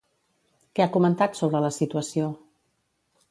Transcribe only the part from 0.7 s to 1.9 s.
Què ha comentat sobre la